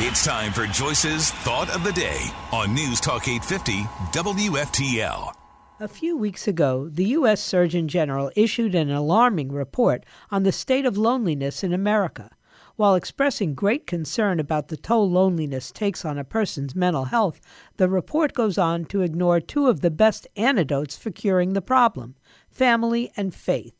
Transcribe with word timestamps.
It's 0.00 0.24
time 0.24 0.52
for 0.52 0.64
Joyce's 0.68 1.32
Thought 1.32 1.74
of 1.74 1.82
the 1.82 1.90
Day 1.90 2.30
on 2.52 2.72
News 2.72 3.00
Talk 3.00 3.26
850 3.26 3.82
WFTL. 4.12 5.34
A 5.80 5.88
few 5.88 6.16
weeks 6.16 6.46
ago, 6.46 6.88
the 6.88 7.06
U.S. 7.06 7.42
Surgeon 7.42 7.88
General 7.88 8.30
issued 8.36 8.76
an 8.76 8.92
alarming 8.92 9.50
report 9.50 10.06
on 10.30 10.44
the 10.44 10.52
state 10.52 10.86
of 10.86 10.96
loneliness 10.96 11.64
in 11.64 11.72
America. 11.72 12.30
While 12.76 12.94
expressing 12.94 13.56
great 13.56 13.88
concern 13.88 14.38
about 14.38 14.68
the 14.68 14.76
toll 14.76 15.10
loneliness 15.10 15.72
takes 15.72 16.04
on 16.04 16.16
a 16.16 16.22
person's 16.22 16.76
mental 16.76 17.06
health, 17.06 17.40
the 17.76 17.88
report 17.88 18.34
goes 18.34 18.56
on 18.56 18.84
to 18.84 19.02
ignore 19.02 19.40
two 19.40 19.66
of 19.66 19.80
the 19.80 19.90
best 19.90 20.28
antidotes 20.36 20.96
for 20.96 21.10
curing 21.10 21.54
the 21.54 21.60
problem 21.60 22.14
family 22.52 23.10
and 23.16 23.34
faith. 23.34 23.77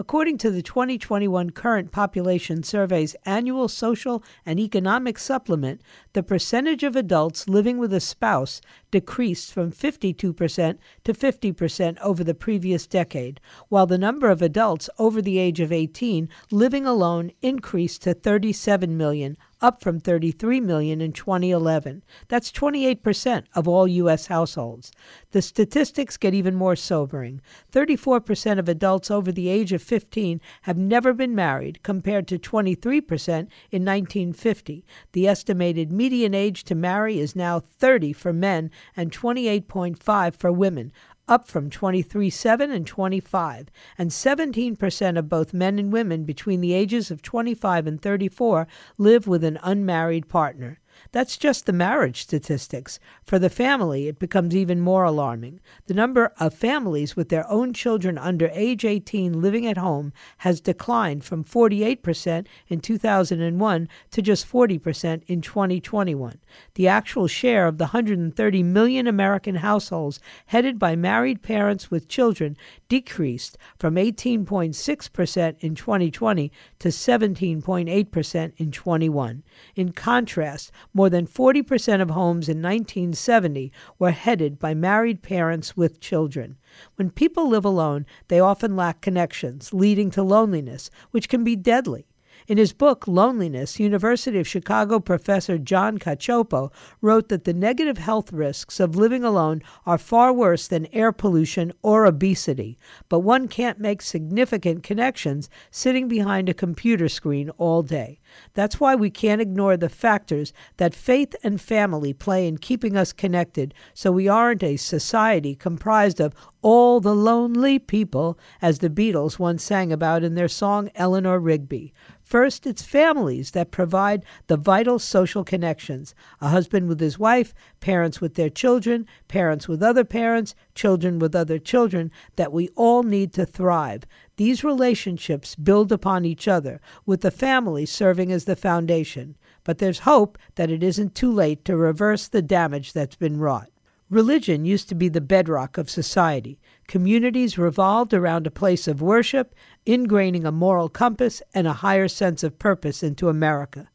According 0.00 0.38
to 0.38 0.52
the 0.52 0.62
2021 0.62 1.50
Current 1.50 1.90
Population 1.90 2.62
Survey's 2.62 3.16
annual 3.24 3.66
social 3.66 4.22
and 4.46 4.60
economic 4.60 5.18
supplement, 5.18 5.80
the 6.12 6.22
percentage 6.22 6.84
of 6.84 6.94
adults 6.94 7.48
living 7.48 7.78
with 7.78 7.92
a 7.92 7.98
spouse 7.98 8.60
decreased 8.92 9.52
from 9.52 9.72
52% 9.72 10.78
to 11.02 11.12
50% 11.12 11.98
over 11.98 12.22
the 12.22 12.32
previous 12.32 12.86
decade, 12.86 13.40
while 13.70 13.86
the 13.86 13.98
number 13.98 14.30
of 14.30 14.40
adults 14.40 14.88
over 15.00 15.20
the 15.20 15.38
age 15.38 15.58
of 15.58 15.72
18 15.72 16.28
living 16.52 16.86
alone 16.86 17.32
increased 17.42 18.02
to 18.02 18.14
37 18.14 18.96
million, 18.96 19.36
up 19.60 19.82
from 19.82 20.00
33 20.00 20.60
million 20.60 21.00
in 21.00 21.12
2011. 21.12 22.02
That's 22.28 22.52
28% 22.52 23.44
of 23.54 23.66
all 23.66 23.88
U.S. 23.88 24.26
households. 24.26 24.92
The 25.32 25.42
statistics 25.42 26.16
get 26.16 26.34
even 26.34 26.54
more 26.54 26.76
sobering. 26.76 27.40
34% 27.72 28.58
of 28.58 28.68
adults 28.68 29.10
over 29.10 29.32
the 29.32 29.48
age 29.48 29.72
of 29.72 29.82
15 29.82 30.40
have 30.62 30.78
never 30.78 31.12
been 31.12 31.34
married, 31.34 31.82
compared 31.82 32.28
to 32.28 32.38
23% 32.38 33.28
in 33.28 33.84
1950. 33.84 34.84
The 35.12 35.28
estimated 35.28 35.92
median 35.92 36.34
age 36.34 36.64
to 36.64 36.74
marry 36.74 37.18
is 37.18 37.36
now 37.36 37.60
30 37.60 38.12
for 38.12 38.32
men 38.32 38.70
and 38.96 39.12
28.5 39.12 40.34
for 40.34 40.52
women, 40.52 40.92
up 41.28 41.46
from 41.46 41.70
23.7 41.70 42.72
and 42.72 42.86
25, 42.86 43.70
and 43.96 44.10
17% 44.10 45.18
of 45.18 45.28
both 45.28 45.52
men 45.52 45.78
and 45.78 45.92
women 45.92 46.24
between 46.24 46.60
the 46.60 46.72
ages 46.72 47.10
of 47.10 47.22
25 47.22 47.86
and 47.86 48.02
34 48.02 48.66
live 48.96 49.26
with 49.26 49.44
an 49.44 49.58
unmarried 49.62 50.28
partner. 50.28 50.80
That's 51.10 51.38
just 51.38 51.64
the 51.64 51.72
marriage 51.72 52.22
statistics. 52.22 53.00
For 53.24 53.38
the 53.38 53.48
family, 53.48 54.08
it 54.08 54.18
becomes 54.18 54.54
even 54.54 54.80
more 54.80 55.04
alarming. 55.04 55.60
The 55.86 55.94
number 55.94 56.32
of 56.38 56.52
families 56.52 57.16
with 57.16 57.30
their 57.30 57.48
own 57.50 57.72
children 57.72 58.18
under 58.18 58.50
age 58.52 58.84
18 58.84 59.40
living 59.40 59.66
at 59.66 59.78
home 59.78 60.12
has 60.38 60.60
declined 60.60 61.24
from 61.24 61.44
48% 61.44 62.46
in 62.68 62.80
2001 62.80 63.88
to 64.10 64.22
just 64.22 64.50
40% 64.50 65.22
in 65.26 65.40
2021. 65.40 66.38
The 66.74 66.88
actual 66.88 67.26
share 67.26 67.66
of 67.66 67.78
the 67.78 67.84
130 67.84 68.62
million 68.62 69.06
American 69.06 69.56
households 69.56 70.20
headed 70.46 70.78
by 70.78 70.94
married 70.94 71.42
parents 71.42 71.90
with 71.90 72.08
children 72.08 72.56
decreased 72.88 73.56
from 73.78 73.94
18.6% 73.94 75.56
in 75.60 75.74
2020 75.74 76.52
to 76.78 76.88
17.8% 76.88 78.52
in 78.56 78.72
21. 78.72 79.42
In 79.74 79.92
contrast, 79.92 80.70
more 80.98 81.08
than 81.08 81.28
40% 81.28 82.02
of 82.02 82.10
homes 82.10 82.48
in 82.48 82.60
1970 82.60 83.70
were 84.00 84.10
headed 84.10 84.58
by 84.58 84.74
married 84.74 85.22
parents 85.22 85.76
with 85.76 86.00
children. 86.00 86.56
When 86.96 87.10
people 87.10 87.48
live 87.48 87.64
alone, 87.64 88.04
they 88.26 88.40
often 88.40 88.74
lack 88.74 89.00
connections, 89.00 89.72
leading 89.72 90.10
to 90.10 90.24
loneliness, 90.24 90.90
which 91.12 91.28
can 91.28 91.44
be 91.44 91.54
deadly. 91.54 92.08
In 92.48 92.56
his 92.56 92.72
book, 92.72 93.06
Loneliness, 93.06 93.78
University 93.78 94.38
of 94.38 94.48
Chicago 94.48 95.00
professor 95.00 95.58
John 95.58 95.98
Cacioppo 95.98 96.72
wrote 97.02 97.28
that 97.28 97.44
the 97.44 97.52
negative 97.52 97.98
health 97.98 98.32
risks 98.32 98.80
of 98.80 98.96
living 98.96 99.22
alone 99.22 99.60
are 99.84 99.98
far 99.98 100.32
worse 100.32 100.66
than 100.66 100.86
air 100.86 101.12
pollution 101.12 101.74
or 101.82 102.06
obesity, 102.06 102.78
but 103.10 103.18
one 103.18 103.48
can't 103.48 103.78
make 103.78 104.00
significant 104.00 104.82
connections 104.82 105.50
sitting 105.70 106.08
behind 106.08 106.48
a 106.48 106.54
computer 106.54 107.06
screen 107.06 107.50
all 107.58 107.82
day. 107.82 108.18
That's 108.54 108.80
why 108.80 108.94
we 108.94 109.10
can't 109.10 109.42
ignore 109.42 109.76
the 109.76 109.90
factors 109.90 110.54
that 110.78 110.94
faith 110.94 111.36
and 111.44 111.60
family 111.60 112.14
play 112.14 112.48
in 112.48 112.56
keeping 112.56 112.96
us 112.96 113.12
connected 113.12 113.74
so 113.92 114.10
we 114.10 114.26
aren't 114.26 114.62
a 114.62 114.78
society 114.78 115.54
comprised 115.54 116.18
of 116.18 116.32
all 116.62 116.98
the 117.00 117.14
lonely 117.14 117.78
people, 117.78 118.38
as 118.60 118.78
the 118.78 118.90
Beatles 118.90 119.38
once 119.38 119.62
sang 119.62 119.92
about 119.92 120.24
in 120.24 120.34
their 120.34 120.48
song 120.48 120.90
Eleanor 120.94 121.38
Rigby. 121.38 121.92
First, 122.28 122.66
it's 122.66 122.82
families 122.82 123.52
that 123.52 123.70
provide 123.70 124.22
the 124.48 124.58
vital 124.58 124.98
social 124.98 125.44
connections 125.44 126.14
a 126.42 126.48
husband 126.48 126.86
with 126.86 127.00
his 127.00 127.18
wife, 127.18 127.54
parents 127.80 128.20
with 128.20 128.34
their 128.34 128.50
children, 128.50 129.06
parents 129.28 129.66
with 129.66 129.82
other 129.82 130.04
parents, 130.04 130.54
children 130.74 131.18
with 131.18 131.34
other 131.34 131.58
children 131.58 132.10
that 132.36 132.52
we 132.52 132.68
all 132.76 133.02
need 133.02 133.32
to 133.32 133.46
thrive. 133.46 134.02
These 134.36 134.62
relationships 134.62 135.54
build 135.54 135.90
upon 135.90 136.26
each 136.26 136.46
other, 136.46 136.82
with 137.06 137.22
the 137.22 137.30
family 137.30 137.86
serving 137.86 138.30
as 138.30 138.44
the 138.44 138.56
foundation. 138.56 139.34
But 139.64 139.78
there's 139.78 140.00
hope 140.00 140.36
that 140.56 140.70
it 140.70 140.82
isn't 140.82 141.14
too 141.14 141.32
late 141.32 141.64
to 141.64 141.78
reverse 141.78 142.28
the 142.28 142.42
damage 142.42 142.92
that's 142.92 143.16
been 143.16 143.38
wrought. 143.38 143.70
Religion 144.10 144.66
used 144.66 144.90
to 144.90 144.94
be 144.94 145.08
the 145.08 145.22
bedrock 145.22 145.78
of 145.78 145.88
society. 145.88 146.58
Communities 146.88 147.56
revolved 147.58 148.14
around 148.14 148.46
a 148.46 148.50
place 148.50 148.88
of 148.88 149.02
worship, 149.02 149.54
ingraining 149.86 150.46
a 150.46 150.50
moral 150.50 150.88
compass 150.88 151.42
and 151.54 151.66
a 151.66 151.74
higher 151.74 152.08
sense 152.08 152.42
of 152.42 152.58
purpose 152.58 153.02
into 153.02 153.28
America. 153.28 153.90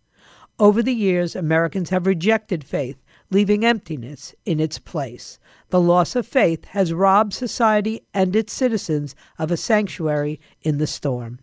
Over 0.60 0.84
the 0.84 0.94
years, 0.94 1.36
Americans 1.36 1.90
have 1.90 2.06
rejected 2.06 2.64
faith, 2.64 3.02
leaving 3.32 3.66
emptiness 3.66 4.36
in 4.46 4.60
its 4.60 4.78
place. 4.78 5.40
The 5.70 5.82
loss 5.82 6.16
of 6.16 6.28
faith 6.28 6.66
has 6.66 6.94
robbed 6.94 7.34
society 7.34 8.02
and 8.14 8.36
its 8.36 8.54
citizens 8.54 9.16
of 9.40 9.50
a 9.50 9.58
sanctuary 9.58 10.40
in 10.62 10.78
the 10.78 10.86
storm. 10.86 11.40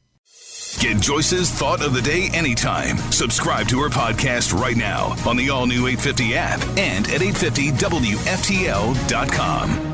Get 0.79 1.01
Joyce's 1.01 1.51
Thought 1.51 1.83
of 1.83 1.95
the 1.95 2.01
Day 2.01 2.31
anytime. 2.33 2.97
Subscribe 3.11 3.67
to 3.69 3.81
her 3.81 3.89
podcast 3.89 4.57
right 4.57 4.77
now 4.77 5.17
on 5.27 5.37
the 5.37 5.51
all 5.51 5.67
new 5.67 5.89
850 5.89 6.37
app 6.37 6.63
and 6.79 7.09
at 7.09 7.21
850WFTL.com. 7.21 9.90